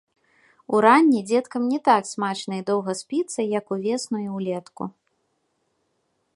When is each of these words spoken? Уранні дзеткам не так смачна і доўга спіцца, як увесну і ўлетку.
Уранні 0.77 1.19
дзеткам 1.31 1.67
не 1.73 1.79
так 1.89 2.03
смачна 2.13 2.53
і 2.61 2.65
доўга 2.71 2.91
спіцца, 3.03 3.39
як 3.59 3.65
увесну 3.79 4.17
і 4.25 4.29
ўлетку. 4.39 4.83